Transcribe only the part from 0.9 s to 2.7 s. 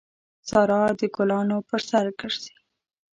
د ګلانو پر سر ګرځي.